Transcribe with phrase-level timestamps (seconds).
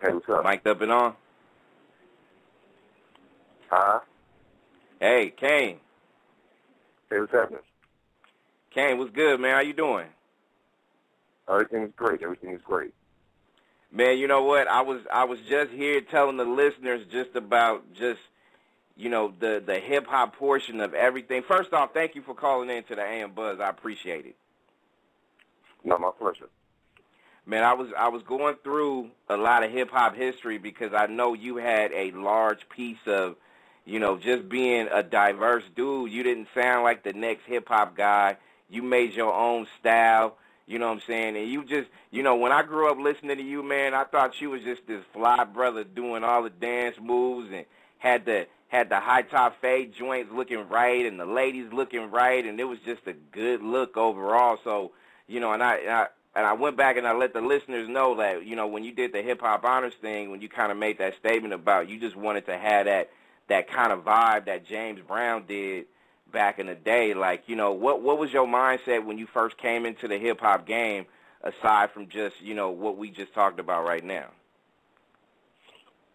[0.00, 0.44] Hey, what's up?
[0.44, 1.14] Mic'd up and on.
[3.68, 4.00] Huh?
[4.98, 5.78] Hey, Kane.
[7.10, 7.60] Hey, what's happening?
[8.70, 9.54] Kane, what's good, man?
[9.54, 10.06] How you doing?
[11.48, 12.22] Everything's great.
[12.22, 12.94] Everything is great.
[13.92, 14.68] Man, you know what?
[14.68, 18.20] I was I was just here telling the listeners just about just
[18.96, 21.42] you know the the hip hop portion of everything.
[21.42, 23.58] First off, thank you for calling in to the AM Buzz.
[23.58, 24.36] I appreciate it.
[25.82, 26.48] No, my pleasure.
[27.46, 31.06] Man, I was I was going through a lot of hip hop history because I
[31.06, 33.36] know you had a large piece of,
[33.84, 36.12] you know, just being a diverse dude.
[36.12, 38.36] You didn't sound like the next hip hop guy.
[38.68, 40.36] You made your own style.
[40.66, 41.36] You know what I'm saying?
[41.36, 44.40] And you just, you know, when I grew up listening to you, man, I thought
[44.40, 47.64] you was just this fly brother doing all the dance moves and
[47.98, 52.46] had the had the high top fade joints looking right and the ladies looking right
[52.46, 54.58] and it was just a good look overall.
[54.62, 54.92] So,
[55.26, 57.88] you know, and I, and I and I went back and I let the listeners
[57.88, 60.70] know that, you know, when you did the hip hop honors thing, when you kind
[60.70, 63.10] of made that statement about you just wanted to have that
[63.48, 65.86] that kind of vibe that James Brown did
[66.30, 67.14] back in the day.
[67.14, 70.40] Like, you know, what what was your mindset when you first came into the hip
[70.40, 71.06] hop game,
[71.42, 74.28] aside from just you know what we just talked about right now?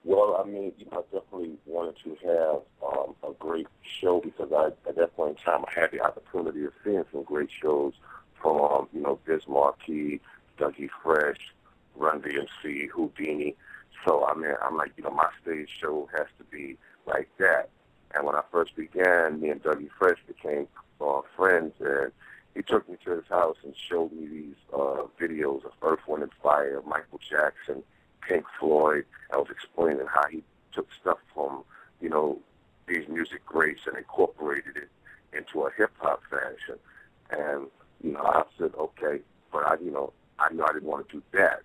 [0.06, 2.62] Well, I mean, you know, I definitely wanted to have
[2.94, 3.68] um, a great
[4.00, 7.24] show because I, at that point in time, I had the opportunity of seeing some
[7.24, 7.94] great shows
[8.46, 10.22] from, um, you know, Biz Markie,
[10.60, 11.40] Dougie Fresh,
[11.96, 13.56] Run DMC, Whodini.
[14.06, 17.70] So, I mean, I'm like, you know, my stage show has to be like that.
[18.14, 20.68] And when I first began, me and Dougie Fresh became
[21.02, 22.12] uh, friends, and
[22.54, 26.24] he took me to his house and showed me these uh, videos of Earth, Wind,
[26.24, 27.82] and Fire, Michael Jackson,
[28.22, 29.06] Pink Floyd.
[29.34, 31.64] I was explaining how he took stuff from,
[32.00, 32.38] you know,
[32.88, 34.90] these music greats and incorporated it
[35.36, 36.78] into a hip hop fashion.
[37.32, 37.68] And,
[38.26, 39.20] I said, okay,
[39.52, 41.62] but I, you know, I knew I didn't want to do that.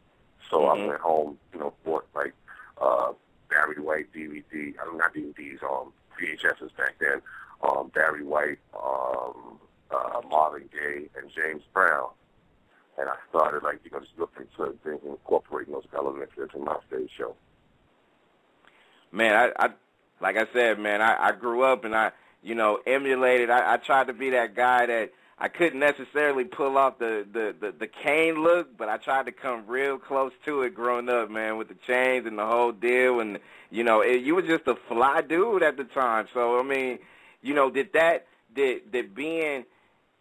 [0.51, 0.85] So Mhm.
[0.85, 2.35] I went home, you know, bought like
[2.81, 3.13] uh,
[3.49, 7.21] Barry White DVD, I mean, not DVDs, um, VHSs back then,
[7.63, 9.59] um, Barry White, um,
[9.91, 12.09] uh, Marvin Gaye, and James Brown.
[12.99, 16.77] And I started, like, you know, just looking to things incorporating those elements into my
[16.89, 17.35] stage show.
[19.13, 19.71] Man, I, I
[20.21, 23.51] like I said, man, I, I grew up and I, you know, emulated.
[23.51, 25.13] I, I tried to be that guy that
[25.51, 29.67] couldn't necessarily pull off the, the, the, the cane look, but I tried to come
[29.67, 33.21] real close to it growing up, man, with the chains and the whole deal.
[33.21, 33.39] And,
[33.71, 36.27] you know, it, you were just a fly dude at the time.
[36.33, 36.99] So, I mean,
[37.43, 39.67] you know, did that, did, did being,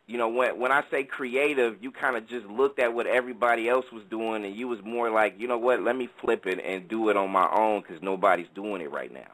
[0.05, 3.69] you know, when when I say creative, you kind of just looked at what everybody
[3.69, 6.59] else was doing, and you was more like, you know what, let me flip it
[6.65, 9.31] and do it on my own because nobody's doing it right now.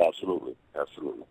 [0.00, 1.26] Absolutely, absolutely.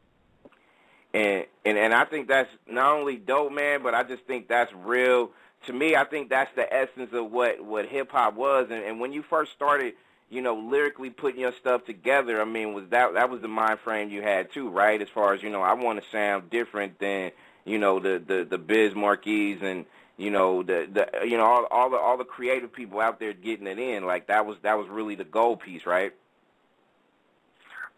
[1.13, 4.71] And and and I think that's not only dope, man, but I just think that's
[4.73, 5.31] real.
[5.67, 8.67] To me, I think that's the essence of what what hip hop was.
[8.71, 9.93] And, and when you first started,
[10.29, 13.79] you know, lyrically putting your stuff together, I mean, was that that was the mind
[13.79, 15.01] frame you had too, right?
[15.01, 17.31] As far as you know, I want to sound different than
[17.65, 19.85] you know the the the Biz Markie and
[20.17, 23.33] you know the the you know all all the all the creative people out there
[23.33, 24.05] getting it in.
[24.05, 26.13] Like that was that was really the goal piece, right?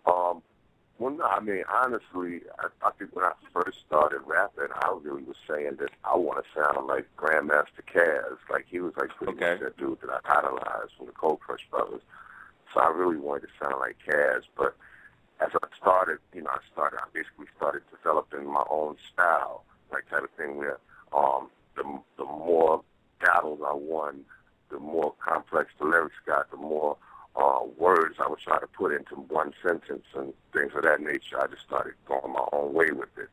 [0.06, 0.42] Um,
[1.04, 5.24] well, no, I mean, honestly, I, I think when I first started rapping, I really
[5.24, 8.38] was saying that I want to sound like Grandmaster Caz.
[8.50, 9.52] Like, he was like pretty Okay.
[9.52, 12.02] much that dude that I idolized from the Cold Crush Brothers.
[12.74, 14.44] So I really wanted to sound like Caz.
[14.58, 14.78] But
[15.42, 20.10] as I started, you know, I started, I basically started developing my own style, like
[20.10, 20.80] type of thing where
[21.12, 21.84] um, the,
[22.18, 22.82] the more
[23.20, 24.22] battles I won,
[24.70, 26.96] the more complex the lyrics got, the more
[27.36, 31.42] uh, words I would try to put into one sentence and things of that nature.
[31.42, 33.30] I just started going my own way with it.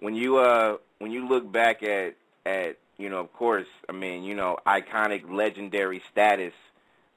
[0.00, 4.24] when you uh when you look back at at you know of course I mean
[4.24, 6.54] you know iconic legendary status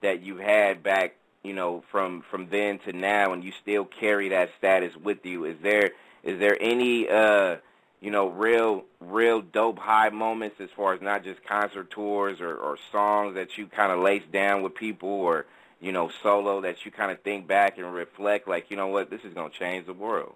[0.01, 4.29] that you had back you know from from then to now and you still carry
[4.29, 5.91] that status with you is there
[6.23, 7.57] is there any uh
[8.05, 12.55] you know real real dope high moments as far as not just concert tours or
[12.55, 15.47] or songs that you kind of lace down with people or
[15.81, 19.09] you know solo that you kind of think back and reflect like you know what
[19.09, 20.35] this is going to change the world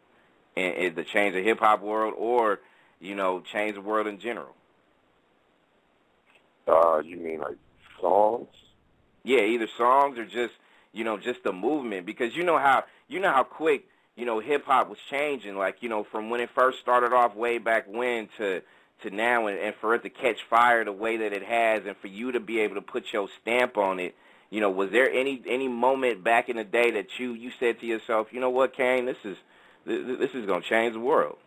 [0.58, 2.60] and is the change the hip hop world or
[3.00, 4.56] you know change the world in general.
[6.68, 7.58] Uh, you mean like
[8.02, 8.48] songs?
[9.24, 10.56] Yeah, either songs or just
[10.92, 13.86] you know just the movement because you know how you know how quick
[14.20, 17.36] you know hip hop was changing like you know from when it first started off
[17.36, 18.62] way back when to
[19.02, 21.96] to now and, and for it to catch fire the way that it has and
[21.98, 24.16] for you to be able to put your stamp on it
[24.50, 27.80] you know was there any any moment back in the day that you you said
[27.80, 29.38] to yourself you know what Kane this is
[29.86, 31.38] this, is to change the world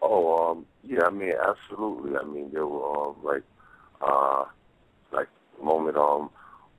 [0.00, 2.16] Oh, um, yeah, I mean, absolutely.
[2.16, 3.42] I mean, there were um, like,
[4.00, 4.44] uh,
[5.12, 5.26] like
[5.60, 6.30] moment um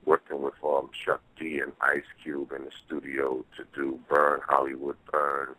[0.06, 0.54] working with
[0.92, 5.54] Chuck D and Ice Cube in the studio to do Burn Hollywood Burn.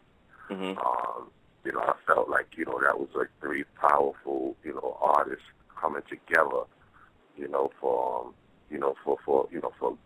[0.49, 0.77] Mhm.
[0.77, 1.31] Um,
[1.63, 5.45] you know, I felt like, you know, that was like three powerful, you know, artists
[5.79, 6.63] coming together,
[7.37, 8.33] you know, for um,
[8.69, 9.97] you know, for for you know, for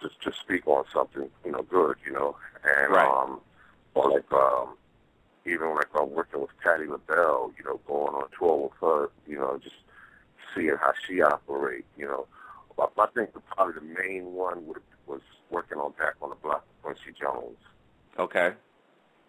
[0.00, 2.36] just to speak on something, you know, good, you know.
[2.64, 3.08] And Right.
[3.08, 3.40] um
[3.94, 4.76] or like um
[5.46, 9.38] even like I'm working with Patti LaBelle, you know, going on tour with her, you
[9.38, 9.76] know, just
[10.54, 12.26] seeing how she operate, you know.
[12.78, 15.20] I, think probably the main one would, was
[15.50, 17.58] working on Back on the Block Quincy Jones,
[18.18, 18.52] Okay.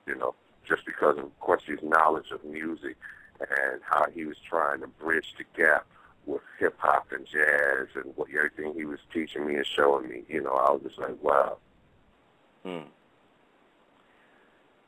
[0.07, 0.35] you know,
[0.67, 2.95] just because of Quincy's knowledge of music
[3.39, 5.85] and how he was trying to bridge the gap
[6.25, 10.23] with hip hop and jazz and what everything he was teaching me and showing me,
[10.29, 11.57] you know, I was just like, wow.
[12.63, 12.87] Hmm.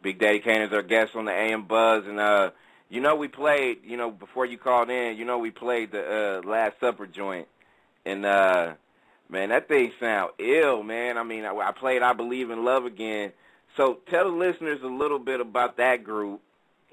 [0.02, 2.52] Big Daddy Kane is our guest on the AM Buzz, and uh,
[2.90, 6.42] you know we played, you know, before you called in, you know we played the
[6.46, 7.48] uh, Last Supper joint,
[8.06, 8.74] and uh,
[9.30, 11.18] man, that thing sound ill, man.
[11.18, 13.32] I mean, I, I played I Believe in Love again.
[13.78, 16.42] So tell the listeners a little bit about that group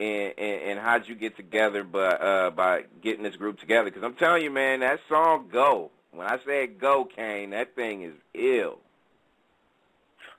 [0.00, 3.90] and and, and how'd you get together by uh, by getting this group together?
[3.90, 8.02] Because I'm telling you, man, that song "Go." When I say "Go," Kane, that thing
[8.02, 8.78] is ill.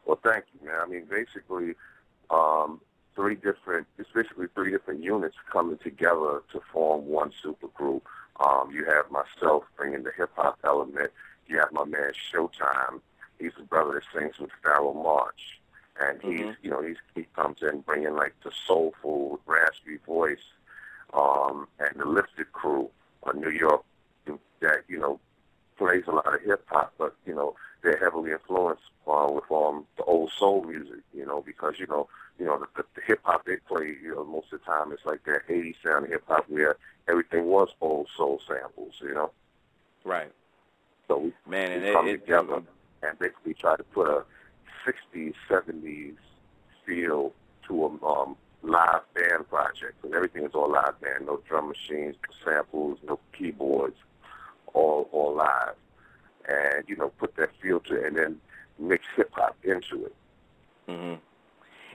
[0.05, 0.79] Well, thank you, man.
[0.81, 1.75] I mean, basically,
[2.29, 2.81] um,
[3.15, 8.07] three different, it's basically three different units coming together to form one super group.
[8.43, 11.11] Um, you have myself bringing the hip hop element.
[11.47, 13.01] You have my man Showtime.
[13.39, 15.59] He's the brother that sings with Pharaoh March,
[15.99, 16.55] and he's, Mhm.
[16.61, 20.43] you know, he's, he comes in bringing like the soulful, raspy voice.
[21.13, 22.89] Um, and the Lifted Crew,
[23.25, 23.83] a New York
[24.61, 25.19] that you know
[25.77, 29.85] plays a lot of hip hop, but you know they're heavily influenced uh, with um
[29.97, 32.07] the old soul music, you know, because you know
[32.39, 34.91] you know the, the, the hip hop they play, you know, most of the time
[34.91, 36.77] it's like that 80s sound of hip hop where
[37.07, 39.31] everything was old soul samples, you know.
[40.03, 40.31] Right,
[41.07, 42.63] So we, man, and we it, come it, together
[43.03, 44.23] and basically try to put a
[44.85, 46.15] 60s, 70s
[46.85, 47.33] feel
[47.67, 50.03] to a um, live band project.
[50.03, 53.97] And everything is all live band, no drum machines, no samples, no keyboards,
[54.73, 55.75] all all live.
[56.49, 58.41] And, you know, put that feel to it and then
[58.79, 60.15] mix hip hop into it.
[60.87, 61.13] hmm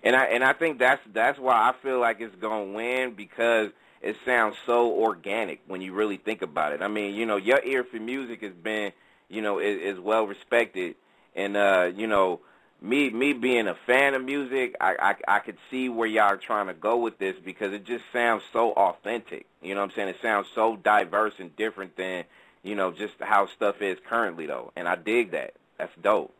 [0.06, 3.70] And I and I think that's that's why I feel like it's gonna win because
[4.00, 6.80] it sounds so organic when you really think about it.
[6.80, 8.92] I mean, you know, your ear for music has been,
[9.28, 10.94] you know, is, is well respected,
[11.34, 12.38] and uh, you know,
[12.80, 14.94] me me being a fan of music, I,
[15.26, 18.04] I I could see where y'all are trying to go with this because it just
[18.12, 19.46] sounds so authentic.
[19.60, 20.08] You know what I'm saying?
[20.10, 22.26] It sounds so diverse and different than
[22.62, 25.54] you know just how stuff is currently though, and I dig that.
[25.78, 26.32] That's dope.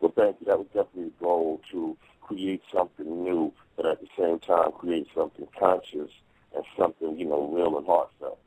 [0.00, 0.46] Well, thank you.
[0.46, 1.94] That was definitely the goal to
[2.34, 6.10] create something new, but at the same time create something conscious
[6.54, 8.38] and something, you know, real and heartfelt.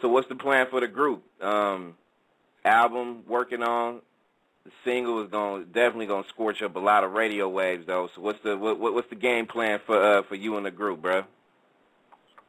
[0.00, 1.24] So what's the plan for the group?
[1.42, 1.94] Um,
[2.64, 4.02] album working on.
[4.64, 8.10] The single is going definitely going to scorch up a lot of radio waves though.
[8.14, 10.72] So what's the what, what what's the game plan for uh, for you and the
[10.72, 11.22] group, bro?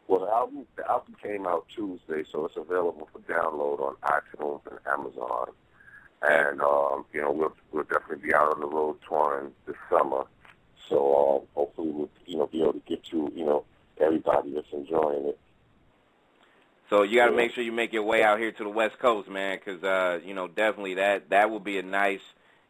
[0.07, 4.61] Well, the album the album came out Tuesday, so it's available for download on iTunes
[4.69, 5.49] and Amazon.
[6.21, 10.23] And um, you know, we'll we'll definitely be out on the road touring this summer.
[10.89, 13.65] So uh, hopefully we'll you know be able to get to you know
[13.99, 15.39] everybody that's enjoying it.
[16.89, 18.97] So you got to make sure you make your way out here to the West
[18.99, 22.21] Coast, man, because uh, you know definitely that that will be a nice,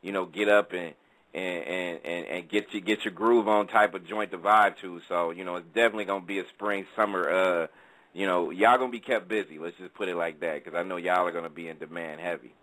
[0.01, 0.94] you know, get up and
[1.34, 4.77] and and and, and get you get your groove on type of joint to vibe
[4.77, 5.01] to.
[5.08, 7.30] So you know it's definitely gonna be a spring summer.
[7.30, 7.68] Uh,
[8.13, 9.60] you know y'all gonna be kept busy.
[9.60, 12.20] Let's just put it like that, because I know y'all are gonna be in demand
[12.20, 12.54] heavy.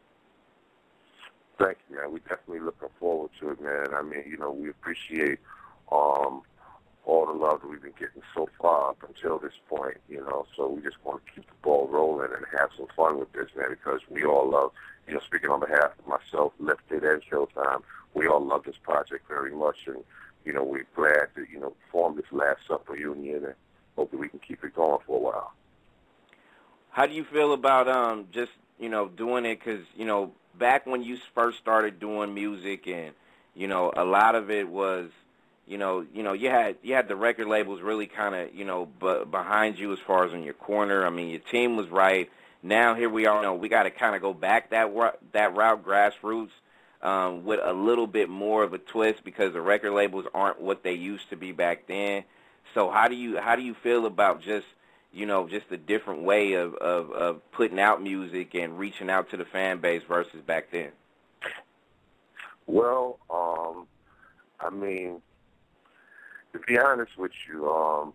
[1.58, 2.12] Thank you, man.
[2.12, 3.94] We're definitely looking forward to it, man.
[3.94, 5.38] I mean, you know, we appreciate
[5.92, 6.42] um,
[7.04, 10.46] all the love that we've been getting so far up until this point, you know.
[10.56, 13.48] So we just want to keep the ball rolling and have some fun with this,
[13.56, 14.72] man, because we all love,
[15.06, 17.82] you know, speaking on behalf of myself, Lifted, and Showtime,
[18.14, 19.86] we all love this project very much.
[19.86, 20.02] And,
[20.44, 23.54] you know, we're glad to, you know, form this Last Supper union and
[23.96, 25.52] hope that we can keep it going for a while.
[26.90, 29.58] How do you feel about um just you know doing it?
[29.58, 33.12] Because you know back when you first started doing music, and
[33.54, 35.10] you know a lot of it was,
[35.66, 38.64] you know, you know you had you had the record labels really kind of you
[38.64, 41.06] know b- behind you as far as in your corner.
[41.06, 42.30] I mean your team was right.
[42.62, 43.36] Now here we are.
[43.36, 44.92] You know we got to kind of go back that
[45.32, 46.50] that route, grassroots.
[47.02, 50.82] Um, with a little bit more of a twist because the record labels aren't what
[50.82, 52.24] they used to be back then.
[52.72, 54.66] So how do you how do you feel about just
[55.14, 59.30] you know, just a different way of, of, of putting out music and reaching out
[59.30, 60.90] to the fan base versus back then?
[62.66, 63.86] Well, um,
[64.60, 65.22] I mean,
[66.52, 68.12] to be honest with you, um,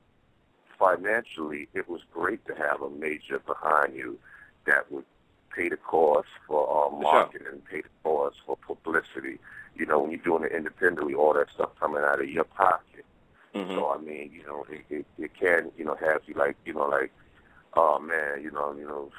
[0.78, 4.18] financially, it was great to have a major behind you
[4.66, 5.06] that would
[5.56, 7.62] pay the cost for uh, marketing, sure.
[7.70, 9.40] pay the cost for publicity.
[9.76, 13.06] You know, when you're doing it independently, all that stuff coming out of your pocket.
[13.56, 13.76] Mm-hmm.
[13.76, 16.74] So I mean, you know, it, it, it can, you know, have you like, you
[16.74, 17.12] know, like,
[17.74, 19.12] oh man, you know, you know,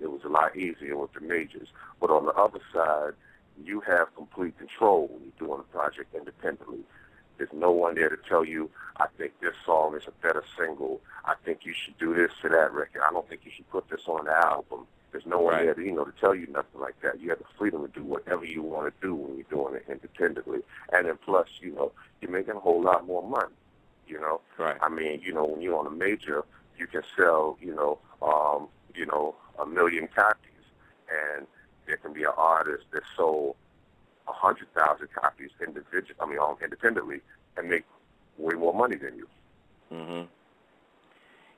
[0.00, 1.68] it was a lot easier with the majors.
[2.00, 3.12] But on the other side,
[3.62, 6.80] you have complete control when you're doing a project independently.
[7.38, 11.00] There's no one there to tell you, I think this song is a better single.
[11.24, 13.02] I think you should do this to that record.
[13.06, 14.86] I don't think you should put this on the album.
[15.12, 15.64] There's no one Right.
[15.66, 17.20] there to, you know, to tell you nothing like that.
[17.20, 19.84] You have the freedom to do whatever you want to do when you're doing it
[19.88, 20.60] independently.
[20.92, 23.52] And then plus, you know, you're making a whole lot more money.
[24.06, 24.78] You know, Right.
[24.82, 26.44] I mean, you know, when you're on a major,
[26.78, 30.64] you can sell, you know, um, you know, a million copies,
[31.10, 31.46] and
[31.86, 33.56] there can be an artist that sold
[34.28, 36.14] a hundred thousand copies individual.
[36.20, 37.20] I mean, um, independently,
[37.56, 37.84] and make
[38.38, 39.28] way more money than you.
[39.92, 40.28] Mhm.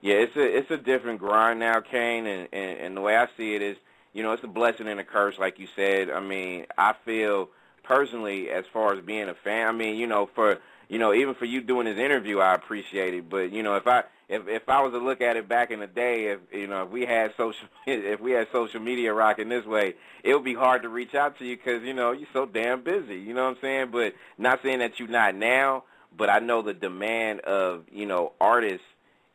[0.04, 3.26] Yeah, it's a it's a different grind now, Kane, and, and and the way I
[3.38, 3.78] see it is,
[4.12, 6.10] you know, it's a blessing and a curse, like you said.
[6.10, 7.48] I mean, I feel
[7.82, 10.58] personally, as far as being a fan, I mean, you know, for
[10.90, 13.30] you know, even for you doing this interview, I appreciate it.
[13.30, 15.80] But you know, if I if if I was to look at it back in
[15.80, 19.48] the day, if you know, if we had social if we had social media rocking
[19.48, 22.28] this way, it would be hard to reach out to you because you know you're
[22.34, 23.16] so damn busy.
[23.16, 23.88] You know what I'm saying?
[23.90, 25.84] But not saying that you're not now,
[26.14, 28.84] but I know the demand of you know artists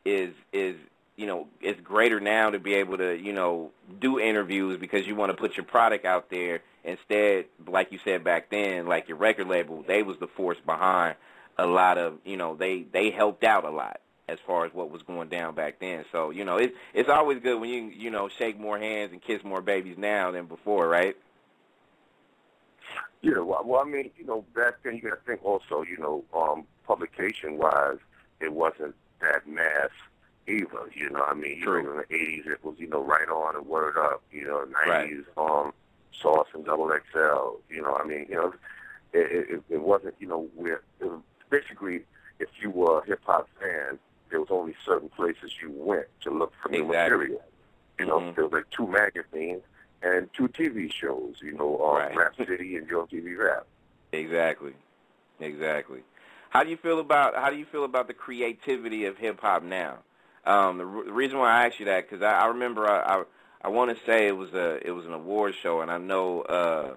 [0.05, 0.75] is is
[1.15, 5.15] you know it's greater now to be able to you know do interviews because you
[5.15, 9.17] want to put your product out there instead like you said back then like your
[9.17, 11.15] record label they was the force behind
[11.57, 14.91] a lot of you know they they helped out a lot as far as what
[14.91, 16.05] was going down back then.
[16.11, 19.21] So you know it's it's always good when you you know shake more hands and
[19.21, 21.15] kiss more babies now than before right?
[23.21, 25.97] Yeah, well, well, I mean, you know, back then you got to think also, you
[25.97, 27.97] know, um, publication-wise,
[28.39, 29.89] it wasn't that mass
[30.47, 30.89] either.
[30.93, 31.83] You know, I mean, True.
[31.83, 34.21] know, in the '80s it was, you know, right on and word up.
[34.31, 35.09] You know, Right.
[35.11, 35.73] '90s, um,
[36.11, 37.57] Source and Double XL.
[37.73, 38.53] You know, I mean, you know,
[39.13, 42.01] it, it, it wasn't, you know, where it was basically,
[42.39, 43.99] if you were a hip hop fan,
[44.29, 47.17] there was only certain places you went to look for new Exactly.
[47.17, 47.41] material.
[47.99, 48.35] You know, Mhm.
[48.35, 49.63] there was like two magazines
[50.01, 51.35] and two TV shows.
[51.41, 52.15] You know, um, Right.
[52.15, 53.65] Rap City and Yo TV Rap.
[54.11, 54.73] Exactly,
[55.39, 56.03] exactly.
[56.49, 59.63] How do you feel about how do you feel about the creativity of hip hop
[59.63, 59.99] now?
[60.45, 63.19] Um, the, r- the reason why I asked you that because I, I remember I
[63.19, 63.23] I,
[63.63, 66.41] I want to say it was a it was an award show and I know
[66.41, 66.95] uh,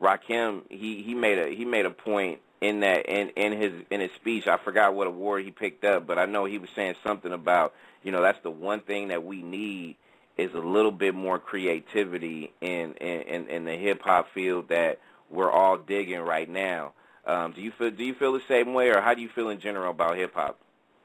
[0.00, 4.00] Rakim he he made a he made a point in that in in his in
[4.00, 6.94] his speech I forgot what award he picked up but I know he was saying
[7.04, 9.96] something about you know that's the one thing that we need
[10.38, 14.98] is a little bit more creativity in in in, in the hip hop field that
[15.30, 16.92] we're all digging right now.
[17.26, 19.48] Um, do you feel do you feel the same way, or how do you feel
[19.48, 20.58] in general about hip hop?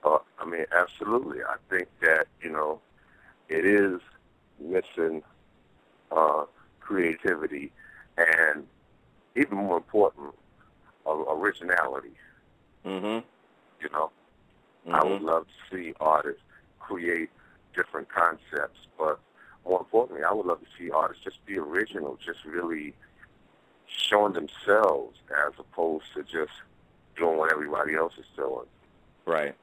[0.03, 1.43] Uh, I mean, absolutely.
[1.43, 2.81] I think that you know,
[3.47, 4.01] it is
[4.59, 5.23] missing
[6.11, 6.45] uh,
[6.81, 7.71] creativity,
[8.17, 8.67] and
[9.35, 10.33] even more important,
[11.05, 12.13] uh, originality.
[12.85, 13.23] Mhm.
[13.81, 14.11] You know,
[14.91, 15.25] I would Mhm.
[15.25, 16.41] love to see artists
[16.79, 17.29] create
[17.73, 19.19] different concepts, but
[19.63, 22.93] more importantly, I would love to see artists just be original, just really
[23.97, 25.17] showing themselves
[25.47, 26.51] as opposed to just
[27.17, 28.65] doing what everybody else is doing.
[29.25, 29.55] Right.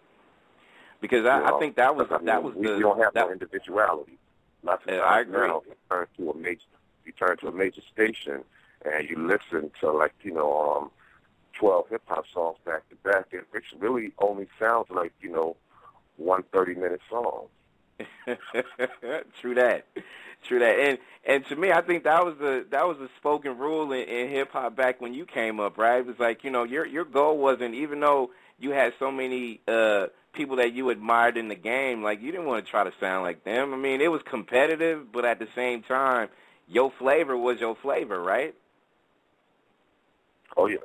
[1.00, 3.00] Because I, know, I think that was I mean, that was we, the we don't
[3.00, 4.18] have that, no individuality.
[4.62, 5.46] Lots of Yeah, I agree.
[5.46, 6.60] now, you turn to a major,
[7.04, 8.42] you turn to a major station,
[8.84, 10.90] and you listen to like you know, um,
[11.52, 15.56] twelve hip hop songs back to back, and it really only sounds like you know,
[16.16, 17.46] one thirty minute song.
[19.40, 19.86] True that.
[20.42, 20.78] True that.
[20.78, 24.08] And and to me I think that was the that was the spoken rule in,
[24.08, 25.98] in hip hop back when you came up, right?
[25.98, 29.60] It was like, you know, your your goal wasn't even though you had so many
[29.68, 32.92] uh people that you admired in the game, like you didn't want to try to
[33.00, 33.74] sound like them.
[33.74, 36.28] I mean, it was competitive, but at the same time,
[36.68, 38.54] your flavor was your flavor, right?
[40.56, 40.78] Oh yeah,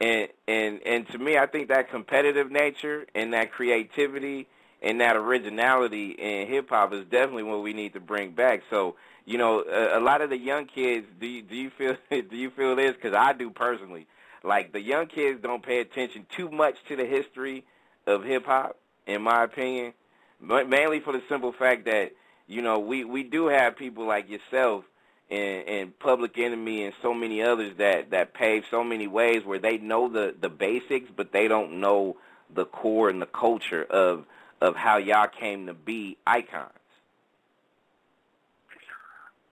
[0.00, 4.48] and and and to me, I think that competitive nature and that creativity
[4.84, 8.62] and that originality in hip hop is definitely what we need to bring back.
[8.68, 11.96] So, you know, a, a lot of the young kids, do you, do you feel
[12.10, 12.92] do you feel this?
[12.92, 14.06] Because I do personally.
[14.44, 17.64] Like the young kids don't pay attention too much to the history
[18.06, 18.76] of hip hop,
[19.06, 19.94] in my opinion,
[20.38, 22.12] but mainly for the simple fact that
[22.46, 24.84] you know we we do have people like yourself
[25.30, 29.58] and, and Public Enemy and so many others that that pave so many ways where
[29.58, 32.18] they know the the basics, but they don't know
[32.54, 34.26] the core and the culture of
[34.64, 36.70] of how y'all came to be icons.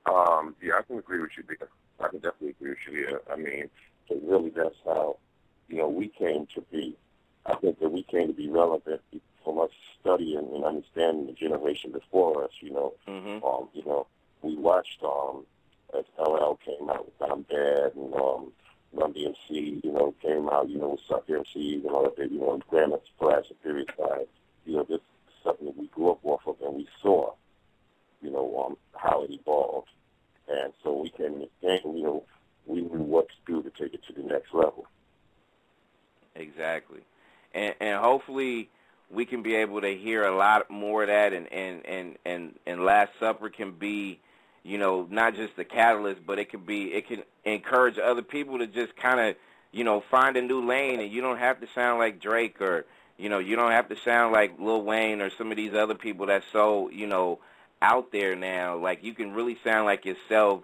[0.06, 1.68] um, yeah, I can agree with you there.
[2.00, 3.20] I can definitely agree with you there.
[3.30, 3.68] I mean,
[4.08, 5.18] so really, that's how
[5.68, 6.96] you know we came to be.
[7.46, 9.00] I think that we came to be relevant
[9.44, 12.50] from us studying and understanding the generation before us.
[12.60, 13.44] You know, Mhm.
[13.44, 14.06] um, you know,
[14.42, 15.44] we watched um,
[15.96, 18.52] as LL came out with I'm Bad and um,
[18.92, 22.38] Run DMC, you know, came out, you know, with Sucker MCs and all that, you
[22.40, 24.26] know, and Grandmaster Flash and Period Side.
[24.64, 27.32] You know, this is something that we grew up off of and we saw,
[28.20, 29.88] you know, um, how it evolved.
[30.48, 32.24] And so we came in you know,
[32.66, 34.86] we knew what to do to take it to the next level.
[36.34, 37.00] Exactly.
[37.54, 38.70] And and hopefully
[39.10, 42.58] we can be able to hear a lot more of that and and and and,
[42.66, 44.20] and Last Supper can be
[44.62, 48.58] you know not just the catalyst but it can be it can encourage other people
[48.58, 49.36] to just kind of
[49.70, 52.86] you know find a new lane and you don't have to sound like Drake or
[53.18, 55.94] you know you don't have to sound like Lil Wayne or some of these other
[55.94, 57.38] people that's so you know
[57.80, 60.62] out there now like you can really sound like yourself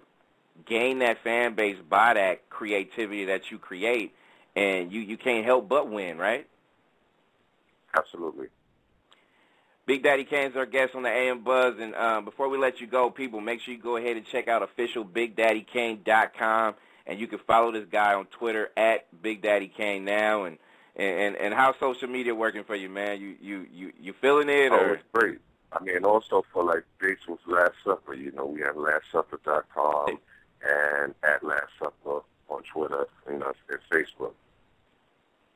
[0.67, 4.15] gain that fan base by that creativity that you create
[4.59, 6.47] and you you can't help but win, right?
[7.97, 8.49] Absolutely.
[9.87, 12.87] Big Daddy Kane's our guest on the AM Buzz, and um, before we let you
[12.87, 16.75] go, people, make sure you go ahead and check out official BigDaddyKane.com,
[17.07, 20.45] and you can follow this guy on Twitter at Big Daddy Kane now.
[20.45, 20.59] And
[20.99, 23.21] and and how's social media working for you, man?
[23.21, 25.39] You you you you feeling it Oh, it's great.
[25.73, 30.19] I mean, also for like Basil's Last Supper, you know, we have LastSupper.com
[30.63, 34.33] and at Last Supper on Twitter, you know, and Facebook.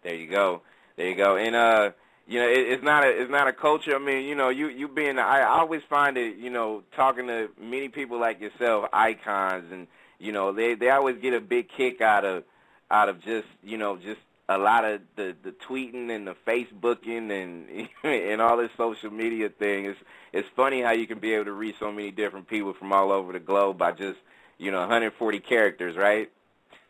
[0.03, 0.63] There you go.
[0.97, 1.37] There you go.
[1.37, 1.93] And uh,
[2.27, 3.97] you know, it, it's not a it's not a culture.
[3.97, 7.49] I mean, you know, you you being I always find it, you know, talking to
[7.61, 9.87] many people like yourself, icons, and
[10.19, 12.45] you know, they they always get a big kick out of
[12.91, 14.21] out of just you know just
[14.55, 19.49] a lot of the the tweeting and the Facebooking and and all this social media
[19.49, 19.87] thing.
[19.87, 20.01] It's
[20.33, 23.13] it's funny how you can be able to reach so many different people from all
[23.13, 24.19] over the globe by just
[24.59, 26.31] you know 140 characters, right?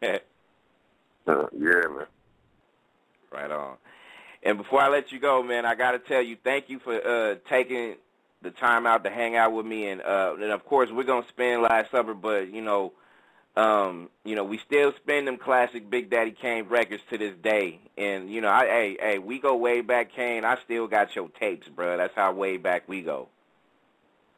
[1.24, 2.06] Uh, yeah, man.
[3.30, 3.76] Right on.
[4.42, 6.94] And before I let you go, man, I got to tell you, thank you for
[6.94, 7.94] uh, taking
[8.42, 9.88] the time out to hang out with me.
[9.88, 12.92] And uh, and of course, we're gonna spend Last Supper, but you know,
[13.56, 17.80] um, you know, we still spend them classic Big Daddy Kane records to this day.
[17.98, 20.44] And you know, I, hey, hey, we go way back, Kane.
[20.44, 21.96] I still got your tapes, bro.
[21.98, 23.28] That's how way back we go.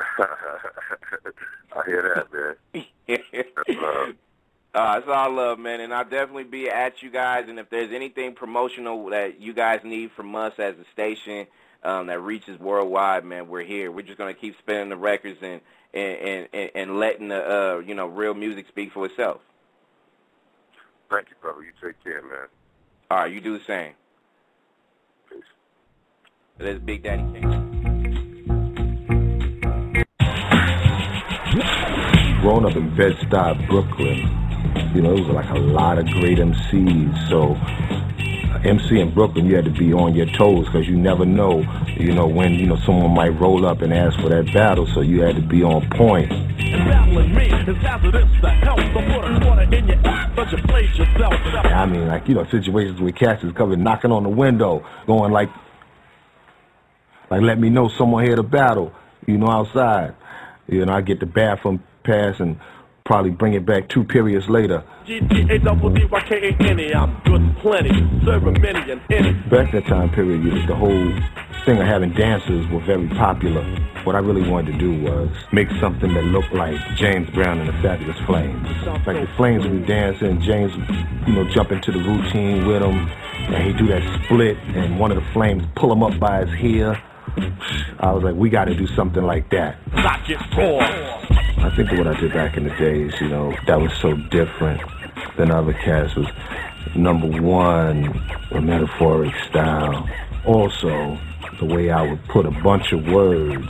[0.18, 2.84] I hear that, man.
[3.06, 4.14] That's love.
[4.74, 7.44] Uh, it's all love, man, and I'll definitely be at you guys.
[7.48, 11.46] And if there's anything promotional that you guys need from us as a station
[11.84, 13.92] um, that reaches worldwide, man, we're here.
[13.92, 15.60] We're just gonna keep spinning the records and
[15.94, 19.40] and and, and letting the uh, you know real music speak for itself.
[21.10, 21.62] Thank you, brother.
[21.62, 22.48] You take care, man.
[23.10, 23.92] All right, you do the same.
[25.30, 25.42] Peace.
[26.58, 27.74] That's Big Daddy Kane.
[32.40, 34.44] Growing up in Bed-Stuy, Brooklyn,
[34.94, 37.28] you know, it was like a lot of great MCs.
[37.28, 37.54] So,
[38.64, 41.60] MC in Brooklyn, you had to be on your toes because you never know,
[41.98, 44.86] you know, when, you know, someone might roll up and ask for that battle.
[44.94, 46.30] So you had to be on point.
[51.74, 55.32] I mean, like, you know, situations where cats is coming, knocking on the window, going
[55.32, 55.50] like,
[57.30, 58.92] like, let me know someone here to battle,
[59.26, 60.14] you know, outside.
[60.68, 62.58] You know, I get the bathroom pass and
[63.04, 64.82] probably bring it back two periods later.
[65.04, 66.94] G-T-A double D-Y-K-A-N-E.
[66.94, 67.90] I'm good plenty.
[68.24, 69.32] Serve a many and any.
[69.50, 71.12] Back that time period, the whole
[71.66, 73.62] thing of having dancers were very popular.
[74.04, 77.68] What I really wanted to do was make something that looked like James Brown and
[77.68, 78.66] the Fabulous Flames.
[79.06, 80.72] Like the Flames would be dancing, and James,
[81.26, 85.12] you know, jump into the routine with them, and he'd do that split, and one
[85.12, 87.02] of the Flames pull him up by his hair.
[87.98, 89.76] I was like, we got to do something like that.
[90.26, 91.20] It raw.
[91.74, 94.80] I think what I did back in the days, you know, that was so different
[95.36, 96.28] than other cats was
[96.94, 100.08] number one, the metaphoric style.
[100.46, 101.18] Also,
[101.58, 103.66] the way I would put a bunch of words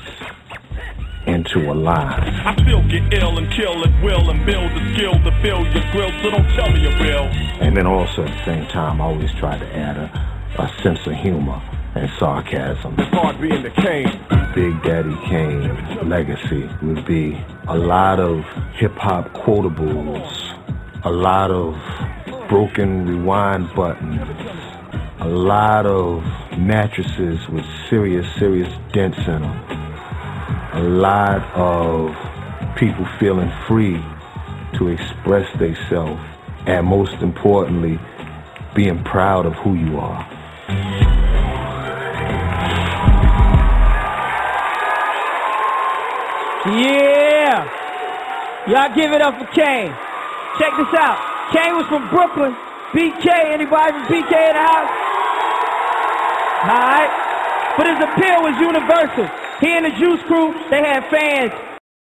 [1.26, 2.20] into a line.
[2.44, 5.92] I still get ill and kill at will and build the skill to fill your
[5.92, 7.24] grill, so don't tell me you will.
[7.62, 11.06] And then also at the same time, I always tried to add a, a sense
[11.06, 11.62] of humor
[11.94, 12.96] and sarcasm.
[12.96, 14.06] Hard being the king.
[14.54, 21.74] Big Daddy Kane legacy would be a lot of hip hop quotables, a lot of
[22.48, 24.20] broken rewind buttons,
[25.20, 26.22] a lot of
[26.58, 29.70] mattresses with serious, serious dents in them,
[30.72, 32.14] a lot of
[32.76, 34.02] people feeling free
[34.78, 36.22] to express themselves,
[36.66, 37.98] and most importantly,
[38.74, 41.03] being proud of who you are.
[46.66, 47.68] Yeah!
[48.66, 49.92] Y'all give it up for Kane.
[50.58, 51.20] Check this out.
[51.52, 52.56] Kane was from Brooklyn.
[52.92, 54.90] BK, anybody from BK in the house?
[56.64, 57.10] Alright.
[57.76, 59.28] but his appeal was universal.
[59.60, 61.73] He and the Juice Crew, they had fans